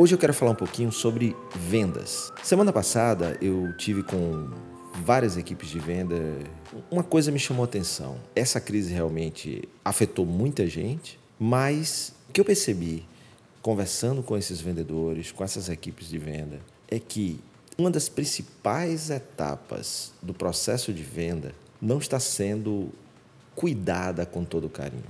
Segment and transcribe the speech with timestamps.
[0.00, 2.32] Hoje eu quero falar um pouquinho sobre vendas.
[2.42, 4.48] Semana passada eu tive com
[5.04, 6.16] várias equipes de venda.
[6.90, 8.18] Uma coisa me chamou a atenção.
[8.34, 13.06] Essa crise realmente afetou muita gente, mas o que eu percebi
[13.60, 17.38] conversando com esses vendedores, com essas equipes de venda, é que
[17.76, 22.88] uma das principais etapas do processo de venda não está sendo
[23.54, 25.04] cuidada com todo carinho.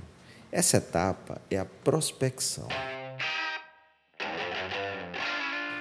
[0.51, 2.67] Essa etapa é a prospecção.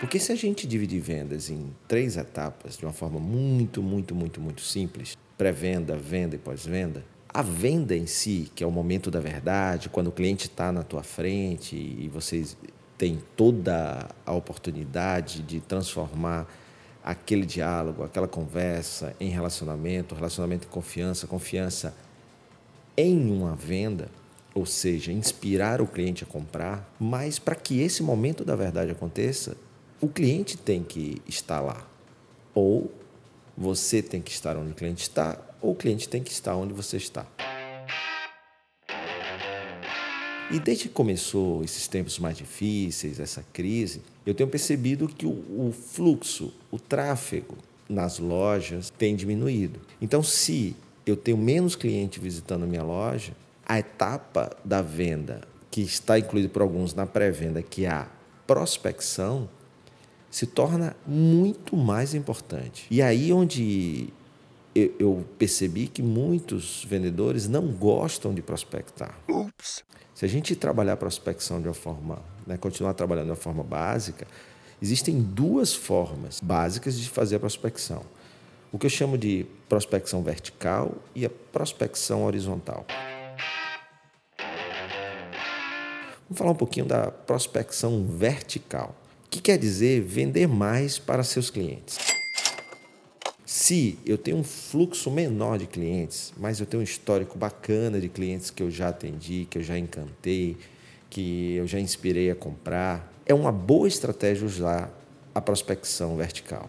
[0.00, 4.40] Porque se a gente dividir vendas em três etapas de uma forma muito, muito, muito,
[4.40, 9.20] muito simples, pré-venda, venda e pós-venda, a venda em si, que é o momento da
[9.20, 12.56] verdade, quando o cliente está na tua frente e vocês
[12.96, 16.46] têm toda a oportunidade de transformar
[17.04, 21.94] aquele diálogo, aquela conversa em relacionamento, relacionamento em confiança, confiança
[22.96, 24.08] em uma venda,
[24.54, 29.56] ou seja, inspirar o cliente a comprar, mas para que esse momento da verdade aconteça,
[30.00, 31.86] o cliente tem que estar lá.
[32.54, 32.90] Ou
[33.56, 36.72] você tem que estar onde o cliente está, ou o cliente tem que estar onde
[36.72, 37.26] você está.
[40.50, 45.30] E desde que começou esses tempos mais difíceis, essa crise, eu tenho percebido que o,
[45.30, 47.56] o fluxo, o tráfego
[47.88, 49.80] nas lojas tem diminuído.
[50.00, 50.74] Então, se
[51.06, 53.32] eu tenho menos cliente visitando a minha loja,
[53.64, 58.08] a etapa da venda, que está incluída por alguns na pré-venda, que é a
[58.44, 59.48] prospecção,
[60.30, 62.86] se torna muito mais importante.
[62.90, 64.12] E aí onde
[64.74, 69.18] eu percebi que muitos vendedores não gostam de prospectar.
[69.28, 69.82] Ups.
[70.14, 73.64] Se a gente trabalhar a prospecção de uma forma, né, continuar trabalhando de uma forma
[73.64, 74.26] básica,
[74.80, 78.02] existem duas formas básicas de fazer a prospecção.
[78.70, 82.86] O que eu chamo de prospecção vertical e a prospecção horizontal.
[86.28, 88.94] Vamos falar um pouquinho da prospecção vertical
[89.30, 91.98] que quer dizer vender mais para seus clientes.
[93.46, 98.08] Se eu tenho um fluxo menor de clientes, mas eu tenho um histórico bacana de
[98.08, 100.56] clientes que eu já atendi, que eu já encantei,
[101.08, 104.92] que eu já inspirei a comprar, é uma boa estratégia usar
[105.34, 106.68] a prospecção vertical.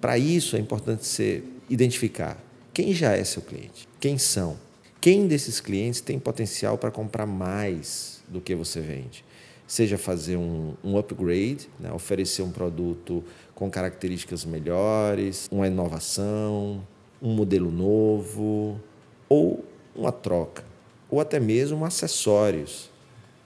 [0.00, 4.56] Para isso é importante você identificar quem já é seu cliente, quem são,
[5.00, 9.24] quem desses clientes tem potencial para comprar mais do que você vende
[9.70, 11.92] seja fazer um, um upgrade, né?
[11.92, 13.22] oferecer um produto
[13.54, 16.84] com características melhores, uma inovação,
[17.22, 18.80] um modelo novo,
[19.28, 19.64] ou
[19.94, 20.64] uma troca,
[21.08, 22.90] ou até mesmo acessórios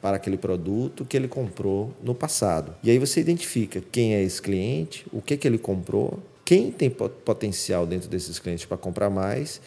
[0.00, 2.74] para aquele produto que ele comprou no passado.
[2.82, 6.88] E aí você identifica quem é esse cliente, o que, que ele comprou, quem tem
[6.88, 9.60] potencial dentro desses clientes para comprar mais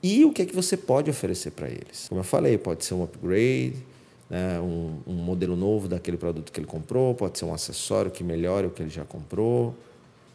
[0.00, 2.06] e o que, é que você pode oferecer para eles.
[2.08, 3.74] Como eu falei, pode ser um upgrade,
[4.28, 8.24] né, um, um, modelo novo daquele produto que ele comprou, pode ser um acessório que
[8.24, 9.74] melhore o que ele já comprou,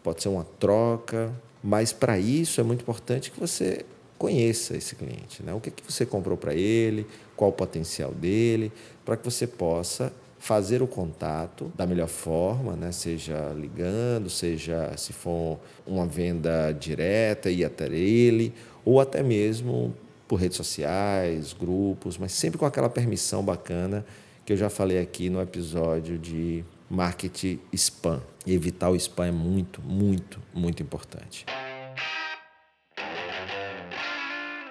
[0.04, 1.32] pode ser uma troca,
[1.64, 3.86] mas para isso é muito importante que você
[4.18, 5.54] conheça esse cliente, né?
[5.54, 8.72] o que, que você comprou para ele, qual o potencial dele,
[9.04, 12.92] para que você possa fazer o contato da melhor forma, né?
[12.92, 18.54] seja ligando, seja se for uma venda direta, ir até ele,
[18.86, 19.94] ou até mesmo
[20.32, 24.06] por redes sociais, grupos, mas sempre com aquela permissão bacana
[24.46, 28.22] que eu já falei aqui no episódio de marketing spam.
[28.46, 31.46] E evitar o spam é muito, muito, muito importante.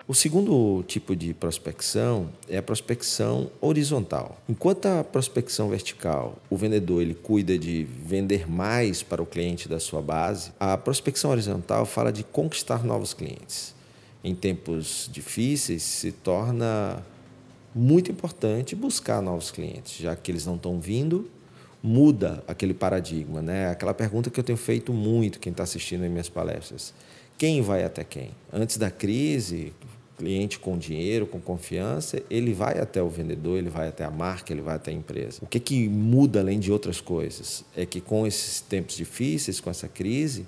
[0.09, 4.41] O segundo tipo de prospecção é a prospecção horizontal.
[4.49, 9.79] Enquanto a prospecção vertical, o vendedor ele cuida de vender mais para o cliente da
[9.79, 13.79] sua base, a prospecção horizontal fala de conquistar novos clientes
[14.23, 17.03] em tempos difíceis, se torna
[17.75, 21.31] muito importante buscar novos clientes, já que eles não estão vindo,
[21.83, 23.71] muda aquele paradigma, né?
[23.71, 26.93] Aquela pergunta que eu tenho feito muito quem está assistindo em minhas palestras:
[27.39, 28.33] quem vai até quem?
[28.53, 29.73] Antes da crise,
[30.19, 34.53] cliente com dinheiro, com confiança, ele vai até o vendedor, ele vai até a marca,
[34.53, 35.39] ele vai até a empresa.
[35.41, 39.71] O que que muda além de outras coisas é que com esses tempos difíceis, com
[39.71, 40.47] essa crise,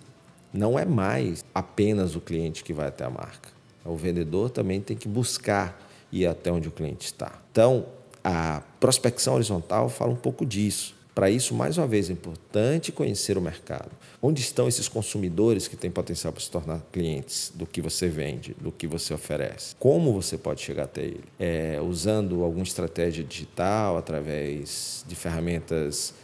[0.53, 3.52] não é mais apenas o cliente que vai até a marca
[3.85, 7.41] o vendedor também tem que buscar ir até onde o cliente está.
[7.51, 7.87] Então,
[8.23, 10.95] a prospecção horizontal fala um pouco disso.
[11.15, 13.91] Para isso, mais uma vez, é importante conhecer o mercado.
[14.23, 18.57] Onde estão esses consumidores que têm potencial para se tornar clientes do que você vende,
[18.59, 19.75] do que você oferece?
[19.79, 21.25] Como você pode chegar até ele?
[21.39, 26.15] É, usando alguma estratégia digital, através de ferramentas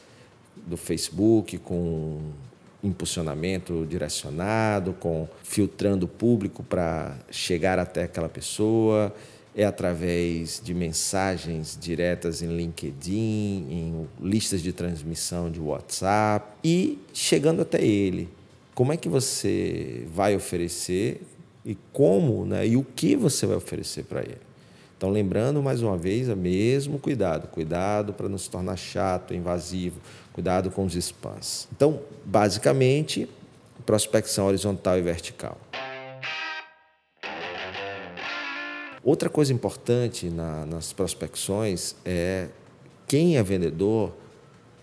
[0.56, 2.20] do Facebook, com
[2.82, 9.12] impulsionamento direcionado, com filtrando o público para chegar até aquela pessoa,
[9.54, 17.62] é através de mensagens diretas em LinkedIn, em listas de transmissão de WhatsApp e chegando
[17.62, 18.28] até ele.
[18.74, 21.22] Como é que você vai oferecer
[21.64, 24.48] e como, né, e o que você vai oferecer para ele?
[24.96, 30.00] Então, lembrando mais uma vez, é mesmo cuidado, cuidado para não se tornar chato, invasivo,
[30.38, 31.66] cuidado com os spams.
[31.72, 33.28] Então, basicamente,
[33.84, 35.58] prospecção horizontal e vertical.
[39.02, 42.46] Outra coisa importante na, nas prospecções é
[43.08, 44.14] quem é vendedor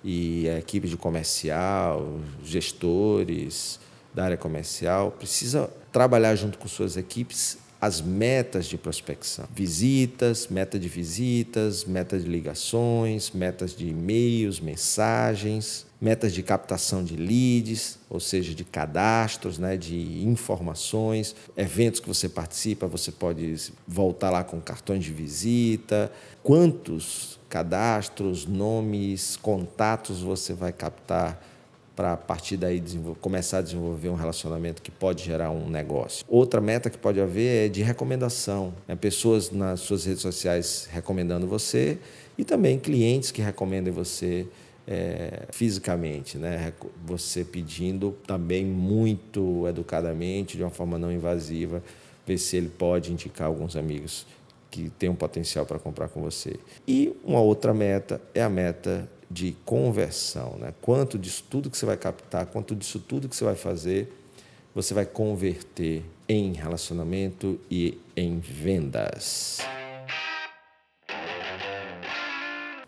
[0.03, 3.79] e a equipe de comercial, gestores
[4.13, 9.45] da área comercial, precisa trabalhar junto com suas equipes as metas de prospecção.
[9.53, 17.15] Visitas, meta de visitas, meta de ligações, metas de e-mails, mensagens, metas de captação de
[17.15, 24.29] leads, ou seja, de cadastros, né, de informações, eventos que você participa, você pode voltar
[24.29, 26.11] lá com cartões de visita,
[26.43, 31.41] quantos cadastros, nomes, contatos você vai captar
[31.95, 32.83] para a partir daí
[33.21, 36.25] começar a desenvolver um relacionamento que pode gerar um negócio.
[36.27, 38.73] Outra meta que pode haver é de recomendação.
[38.87, 38.95] Né?
[38.95, 41.97] Pessoas nas suas redes sociais recomendando você
[42.37, 44.45] e também clientes que recomendem você
[44.87, 46.73] é, fisicamente, né?
[47.05, 51.81] Você pedindo também muito educadamente, de uma forma não invasiva,
[52.25, 54.27] ver se ele pode indicar alguns amigos
[54.69, 56.57] que têm um potencial para comprar com você.
[56.87, 60.73] E uma outra meta é a meta de conversão, né?
[60.81, 64.11] Quanto disso tudo que você vai captar, quanto disso tudo que você vai fazer,
[64.73, 69.59] você vai converter em relacionamento e em vendas.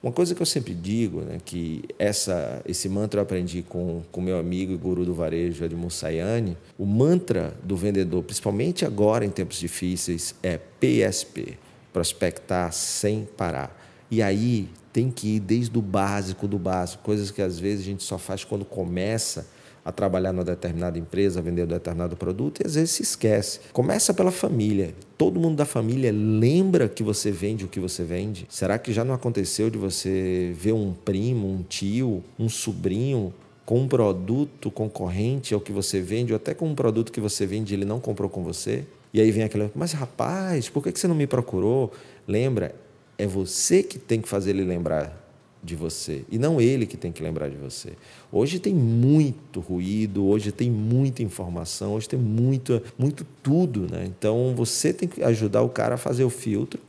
[0.02, 4.22] Uma coisa que eu sempre digo, né, que essa, esse mantra eu aprendi com o
[4.22, 9.30] meu amigo e guru do varejo, Edmund Sayane, o mantra do vendedor, principalmente agora em
[9.30, 11.58] tempos difíceis, é PSP,
[11.92, 13.87] prospectar sem parar.
[14.10, 17.86] E aí tem que ir desde o básico do básico, coisas que às vezes a
[17.86, 19.48] gente só faz quando começa
[19.88, 23.62] a trabalhar numa determinada empresa, a vender um determinado produto, e às vezes se esquece.
[23.72, 24.94] Começa pela família.
[25.18, 28.46] Todo mundo da família lembra que você vende o que você vende?
[28.50, 33.34] Será que já não aconteceu de você ver um primo, um tio, um sobrinho
[33.66, 37.46] com um produto concorrente ao que você vende, ou até com um produto que você
[37.46, 38.84] vende e ele não comprou com você?
[39.14, 41.94] E aí vem aquela, mas rapaz, por que você não me procurou?
[42.28, 42.76] Lembra,
[43.18, 45.26] é você que tem que fazer ele lembrar
[45.64, 47.94] de você e não ele que tem que lembrar de você.
[48.32, 54.06] Hoje tem muito ruído, hoje tem muita informação, hoje tem muito, muito tudo, né?
[54.06, 56.80] Então você tem que ajudar o cara a fazer o filtro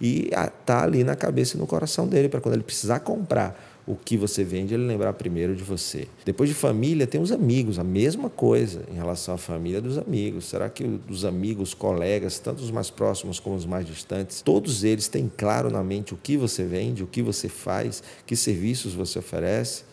[0.00, 0.30] e
[0.64, 4.16] tá ali na cabeça e no coração dele para quando ele precisar comprar o que
[4.16, 6.06] você vende, ele lembrar primeiro de você.
[6.24, 10.44] Depois de família, tem os amigos, a mesma coisa em relação à família dos amigos.
[10.44, 15.08] Será que os amigos, colegas, tanto os mais próximos como os mais distantes, todos eles
[15.08, 19.18] têm claro na mente o que você vende, o que você faz, que serviços você
[19.18, 19.84] oferece?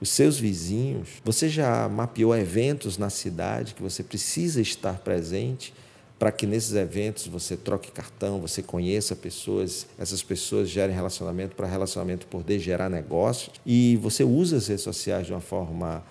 [0.00, 5.74] Os seus vizinhos, você já mapeou eventos na cidade que você precisa estar presente?
[6.20, 11.66] Para que nesses eventos você troque cartão, você conheça pessoas, essas pessoas gerem relacionamento para
[11.66, 16.04] relacionamento poder gerar negócio e você usa as redes sociais de uma forma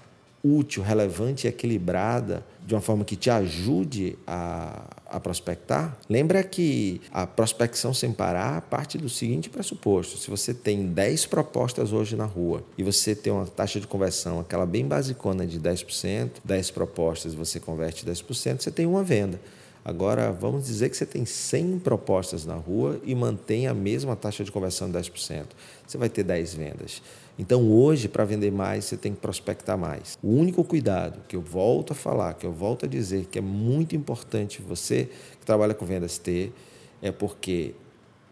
[0.44, 7.01] útil, relevante e equilibrada, de uma forma que te ajude a, a prospectar, lembra que
[7.11, 12.25] a prospecção sem parar parte do seguinte pressuposto: se você tem 10 propostas hoje na
[12.25, 17.35] rua e você tem uma taxa de conversão, aquela bem basicona de 10%, 10 propostas
[17.35, 19.39] você converte 10%, você tem uma venda.
[19.83, 24.44] Agora, vamos dizer que você tem 100 propostas na rua e mantém a mesma taxa
[24.44, 25.45] de conversão de 10%.
[25.88, 27.02] Você vai ter 10 vendas.
[27.38, 30.18] Então, hoje, para vender mais, você tem que prospectar mais.
[30.21, 33.42] O único cuidado que eu volto a falar, que eu volto a dizer que é
[33.42, 35.09] muito importante você
[35.40, 36.54] que trabalha com vendas ter,
[37.02, 37.74] é porque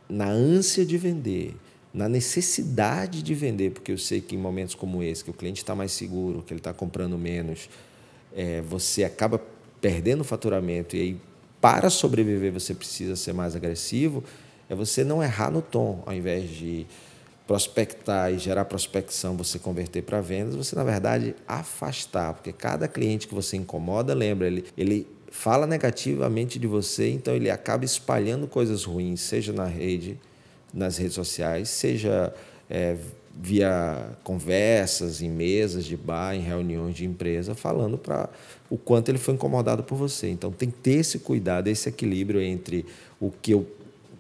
[0.10, 1.56] na ânsia de vender,
[1.94, 5.62] na necessidade de vender, porque eu sei que em momentos como esse, que o cliente
[5.62, 7.70] está mais seguro, que ele está comprando menos,
[8.36, 9.42] é, você acaba
[9.80, 11.18] perdendo o faturamento e aí
[11.60, 14.24] para sobreviver você precisa ser mais agressivo,
[14.70, 16.86] é você não errar no tom, ao invés de
[17.48, 23.28] prospectar e gerar prospecção, você converter para vendas, você na verdade afastar, porque cada cliente
[23.28, 28.84] que você incomoda, lembra, ele, ele fala negativamente de você, então ele acaba espalhando coisas
[28.84, 30.20] ruins, seja na rede,
[30.74, 32.34] nas redes sociais, seja
[32.70, 32.98] é,
[33.42, 38.30] via conversas, em mesas de bar, em reuniões de empresa, falando para
[38.70, 40.30] o quanto ele foi incomodado por você.
[40.30, 42.86] Então tem que ter esse cuidado, esse equilíbrio entre
[43.20, 43.68] o que eu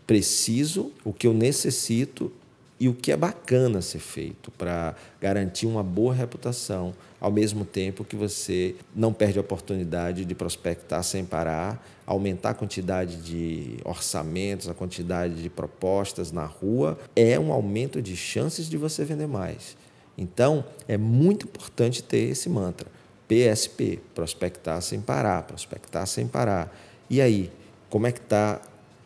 [0.05, 2.31] preciso, o que eu necessito
[2.79, 8.03] e o que é bacana ser feito para garantir uma boa reputação, ao mesmo tempo
[8.03, 14.69] que você não perde a oportunidade de prospectar sem parar, aumentar a quantidade de orçamentos,
[14.69, 19.75] a quantidade de propostas na rua, é um aumento de chances de você vender mais.
[20.15, 22.89] Então, é muito importante ter esse mantra.
[23.27, 26.73] PSP, prospectar sem parar, prospectar sem parar.
[27.09, 27.51] E aí,
[27.89, 28.61] como é que está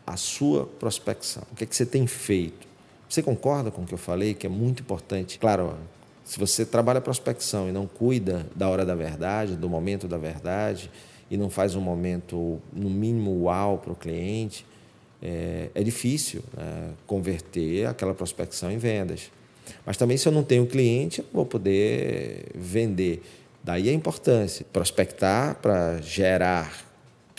[0.06, 1.44] a sua prospecção?
[1.52, 2.71] O que, é que você tem feito?
[3.12, 5.38] Você concorda com o que eu falei, que é muito importante?
[5.38, 5.76] Claro,
[6.24, 10.90] se você trabalha prospecção e não cuida da hora da verdade, do momento da verdade,
[11.30, 14.66] e não faz um momento, no mínimo, uau para o cliente,
[15.22, 19.30] é, é difícil né, converter aquela prospecção em vendas.
[19.86, 23.22] Mas também, se eu não tenho cliente, eu vou poder vender.
[23.62, 26.90] Daí a importância, prospectar para gerar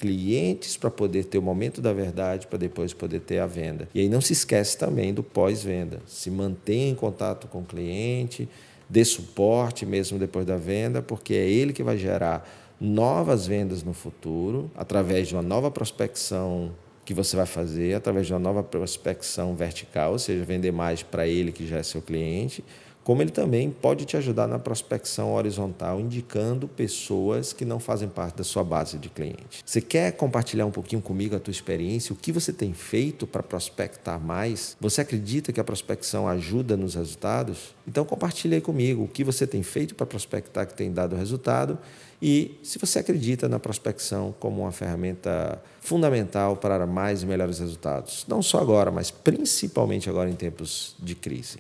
[0.03, 3.89] clientes para poder ter o momento da verdade, para depois poder ter a venda.
[3.95, 6.01] E aí não se esquece também do pós-venda.
[6.09, 8.49] Se mantenha em contato com o cliente,
[8.91, 12.45] dê suporte mesmo depois da venda, porque é ele que vai gerar
[12.81, 16.73] novas vendas no futuro, através de uma nova prospecção
[17.05, 21.29] que você vai fazer, através de uma nova prospecção vertical, ou seja, vender mais para
[21.29, 22.65] ele que já é seu cliente,
[23.05, 28.37] como ele também pode te ajudar na prospecção horizontal, indicando pessoas que não fazem parte
[28.37, 29.63] da sua base de clientes.
[29.65, 33.43] Você quer compartilhar um pouquinho comigo a tua experiência, o que você tem feito para
[33.43, 34.77] prospectar mais?
[34.81, 37.75] Você acredita que a prospecção ajuda nos resultados?
[37.87, 41.79] Então compartilhe comigo o que você tem feito para prospectar que tem dado resultado
[42.21, 48.25] e se você acredita na prospecção como uma ferramenta fundamental para mais e melhores resultados,
[48.29, 51.59] não só agora, mas principalmente agora em tempos de crise.